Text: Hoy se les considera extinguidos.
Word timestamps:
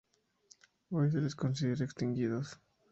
Hoy 0.89 1.11
se 1.11 1.21
les 1.21 1.35
considera 1.35 1.85
extinguidos. 1.85 2.59